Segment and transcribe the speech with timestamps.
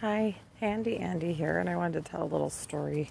[0.00, 3.10] Hi, Handy Andy here, and I wanted to tell a little story.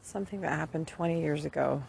[0.00, 1.82] Something that happened 20 years ago.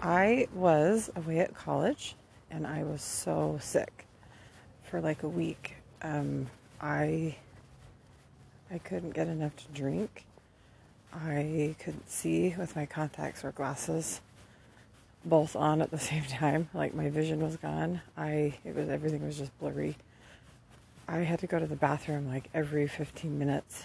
[0.00, 2.16] I was away at college,
[2.50, 4.06] and I was so sick
[4.82, 5.74] for like a week.
[6.00, 6.46] Um,
[6.80, 7.36] I
[8.72, 10.24] I couldn't get enough to drink.
[11.12, 14.22] I couldn't see with my contacts or glasses
[15.22, 16.70] both on at the same time.
[16.72, 18.00] Like my vision was gone.
[18.16, 19.98] I it was everything was just blurry
[21.08, 23.84] I had to go to the bathroom like every 15 minutes.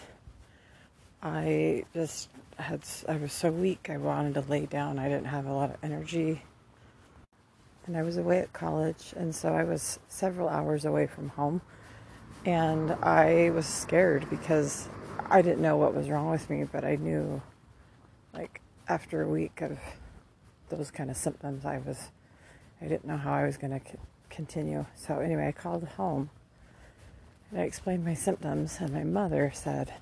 [1.22, 4.98] I just had, I was so weak, I wanted to lay down.
[4.98, 6.42] I didn't have a lot of energy.
[7.86, 11.62] And I was away at college, and so I was several hours away from home.
[12.44, 14.90] And I was scared because
[15.30, 17.40] I didn't know what was wrong with me, but I knew,
[18.34, 19.78] like, after a week of
[20.70, 22.10] those kind of symptoms, I was,
[22.82, 23.98] I didn't know how I was going to
[24.32, 24.88] continue.
[24.96, 26.32] So, anyway, I called home
[27.52, 29.94] and I explained my symptoms, and my mother said,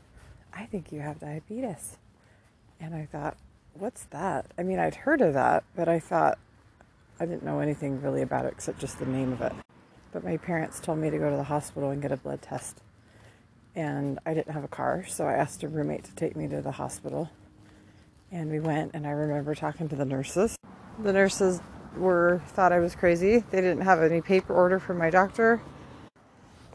[0.53, 1.97] I think you have diabetes.
[2.79, 3.37] And I thought,
[3.73, 4.45] what's that?
[4.57, 6.37] I mean, I'd heard of that, but I thought
[7.19, 9.53] I didn't know anything really about it except just the name of it.
[10.11, 12.81] But my parents told me to go to the hospital and get a blood test.
[13.75, 16.61] And I didn't have a car, so I asked a roommate to take me to
[16.61, 17.29] the hospital.
[18.31, 20.55] And we went, and I remember talking to the nurses.
[20.99, 21.61] The nurses
[21.97, 23.39] were thought I was crazy.
[23.49, 25.61] They didn't have any paper order from my doctor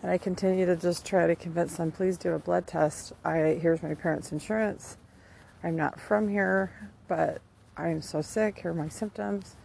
[0.04, 3.14] and I continue to just try to convince them, please do a blood test.
[3.24, 4.98] I here's my parents' insurance.
[5.62, 7.40] I'm not from here, but
[7.74, 8.58] I'm so sick.
[8.60, 9.56] Here are my symptoms,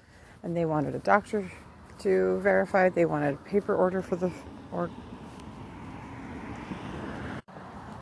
[0.42, 1.52] and they wanted a doctor
[2.00, 2.88] to verify.
[2.88, 4.32] They wanted a paper order for the
[4.72, 4.90] or.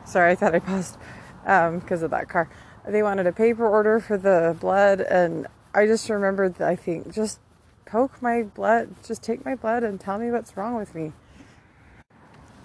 [0.04, 0.96] Sorry, I thought I paused
[1.42, 2.48] because um, of that car.
[2.86, 6.62] They wanted a paper order for the blood, and I just remembered.
[6.62, 7.40] I think just
[7.84, 11.14] poke my blood, just take my blood, and tell me what's wrong with me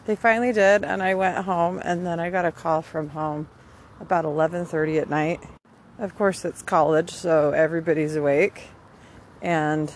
[0.05, 3.47] they finally did and i went home and then i got a call from home
[4.03, 5.39] about 11.30 at night.
[5.97, 8.67] Of course it's college so everybody's awake.
[9.41, 9.91] And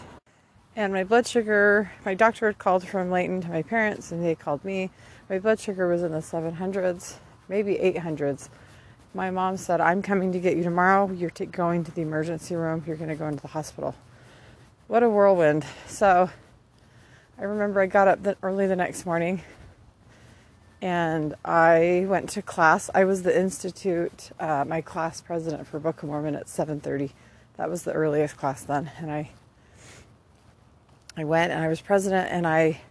[0.75, 4.35] and my blood sugar my doctor had called from layton to my parents and they
[4.35, 4.91] called me.
[5.29, 7.15] My blood sugar was in the 700s
[7.49, 8.49] maybe 800s
[9.13, 11.11] my mom said i'm coming to get you tomorrow.
[11.11, 12.83] You're t- going to the emergency room.
[12.85, 13.95] You're going to go into the hospital.
[14.87, 15.65] What a whirlwind.
[15.87, 16.29] So
[17.39, 19.41] i remember i got up the, early the next morning
[20.81, 22.89] and I went to class.
[22.93, 27.13] I was the institute, uh, my class president for Book of Mormon at 7:30.
[27.55, 29.31] That was the earliest class then, and I
[31.15, 32.81] I went and I was president, and I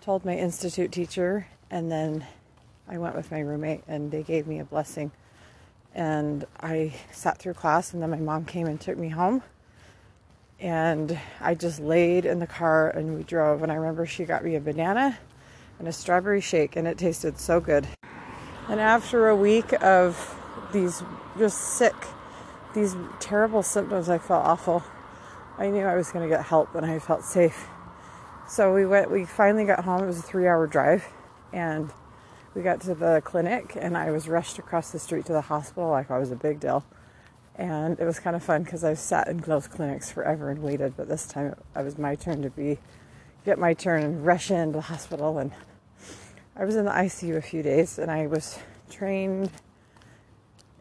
[0.00, 2.26] told my institute teacher, and then
[2.88, 5.10] I went with my roommate, and they gave me a blessing.
[5.94, 9.42] And I sat through class, and then my mom came and took me home.
[10.58, 13.62] And I just laid in the car and we drove.
[13.62, 15.18] And I remember she got me a banana
[15.78, 17.86] and a strawberry shake, and it tasted so good.
[18.68, 20.34] And after a week of
[20.72, 21.02] these
[21.38, 21.94] just sick,
[22.74, 24.82] these terrible symptoms, I felt awful.
[25.58, 27.66] I knew I was going to get help and I felt safe.
[28.48, 30.02] So we went, we finally got home.
[30.02, 31.04] It was a three hour drive,
[31.52, 31.90] and
[32.54, 35.90] we got to the clinic, and I was rushed across the street to the hospital
[35.90, 36.84] like I was a big deal.
[37.56, 40.94] And it was kind of fun because I've sat in those clinics forever and waited,
[40.96, 42.78] but this time it was my turn to be
[43.46, 45.38] get my turn and rush into the hospital.
[45.38, 45.52] And
[46.56, 48.58] I was in the ICU a few days and I was
[48.90, 49.50] trained,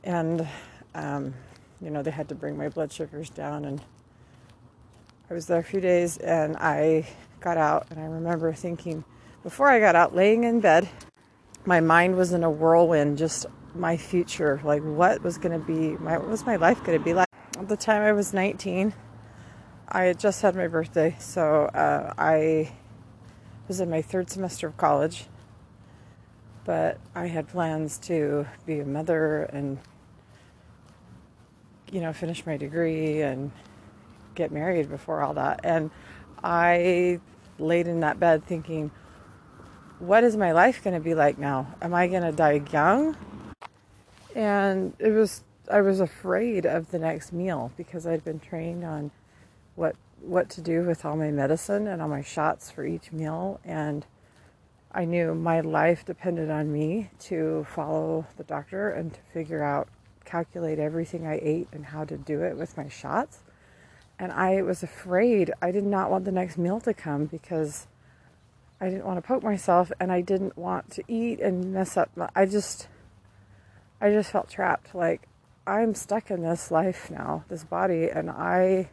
[0.03, 0.47] and
[0.95, 1.35] um,
[1.79, 3.65] you know, they had to bring my blood sugars down.
[3.65, 3.81] And
[5.29, 7.07] I was there a few days and I
[7.39, 7.85] got out.
[7.91, 9.03] And I remember thinking,
[9.43, 10.89] before I got out, laying in bed,
[11.65, 15.97] my mind was in a whirlwind, just my future, like what was going to be,
[15.97, 17.27] my, what was my life going to be like?
[17.59, 18.93] At the time I was 19,
[19.87, 22.71] I had just had my birthday, so uh, I
[23.67, 25.25] was in my third semester of college.
[26.63, 29.77] But I had plans to be a mother and,
[31.91, 33.51] you know, finish my degree and
[34.33, 35.59] get married before all that.
[35.63, 35.91] And
[36.43, 37.19] I
[37.59, 38.89] laid in that bed thinking,
[39.99, 41.75] what is my life going to be like now?
[41.81, 43.15] Am I going to die young?
[44.35, 49.11] And it was, I was afraid of the next meal because I'd been trained on
[49.75, 53.59] what what to do with all my medicine and all my shots for each meal
[53.63, 54.05] and
[54.95, 59.89] I knew my life depended on me to follow the doctor and to figure out
[60.23, 63.39] calculate everything I ate and how to do it with my shots.
[64.17, 65.51] And I was afraid.
[65.61, 67.87] I did not want the next meal to come because
[68.79, 72.09] I didn't want to poke myself and I didn't want to eat and mess up.
[72.33, 72.87] I just
[73.99, 75.27] I just felt trapped like
[75.67, 78.89] I'm stuck in this life now, this body and I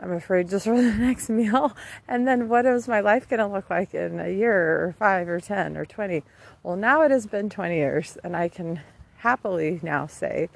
[0.00, 1.76] I'm afraid just for the next meal.
[2.08, 5.28] And then what is my life going to look like in a year or five
[5.28, 6.22] or 10 or 20?
[6.62, 8.80] Well, now it has been 20 years, and I can
[9.18, 10.48] happily now say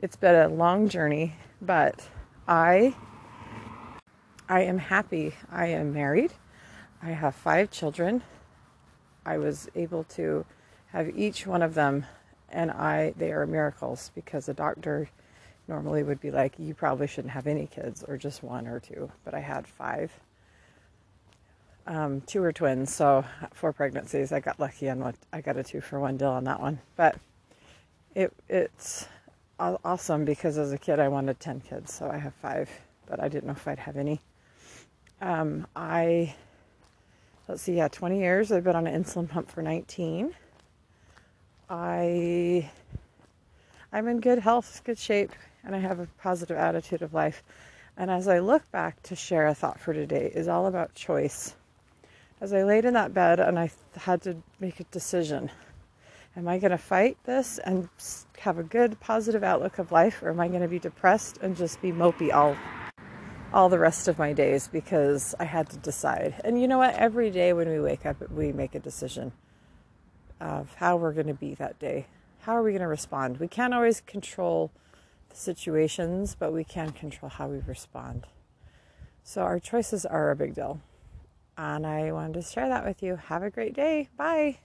[0.00, 2.08] it's been a long journey, but
[2.46, 2.94] I
[4.48, 5.34] I am happy.
[5.50, 6.32] I am married.
[7.02, 8.22] I have five children.
[9.26, 10.46] I was able to
[10.92, 12.06] have each one of them
[12.48, 15.10] and I they are miracles because a doctor
[15.68, 19.10] normally would be like you probably shouldn't have any kids or just one or two,
[19.24, 20.10] but I had five.
[21.86, 24.32] Um, two were twins, so four pregnancies.
[24.32, 26.80] I got lucky on what I got a two for one deal on that one,
[26.96, 27.16] but
[28.14, 29.06] it it's
[29.58, 32.70] awesome because as a kid I wanted ten kids, so I have five,
[33.06, 34.20] but I didn't know if I'd have any.
[35.20, 36.34] Um, I
[37.48, 38.52] let's see, yeah, 20 years.
[38.52, 40.34] I've been on an insulin pump for 19.
[41.70, 42.70] I
[43.92, 45.32] I'm in good health, good shape,
[45.64, 47.42] and I have a positive attitude of life.
[47.96, 51.56] And as I look back to share a thought for today is all about choice.
[52.40, 55.50] As I laid in that bed and I had to make a decision.
[56.36, 57.88] Am I going to fight this and
[58.38, 61.56] have a good positive outlook of life or am I going to be depressed and
[61.56, 62.56] just be mopey all
[63.52, 66.34] all the rest of my days because I had to decide.
[66.44, 66.94] And you know what?
[66.94, 69.32] Every day when we wake up, we make a decision
[70.40, 72.06] of how we're going to be that day.
[72.40, 73.38] How are we going to respond?
[73.38, 74.70] We can't always control
[75.32, 78.26] situations, but we can control how we respond.
[79.22, 80.80] So our choices are a big deal.
[81.56, 83.16] And I wanted to share that with you.
[83.16, 84.08] Have a great day.
[84.16, 84.58] Bye.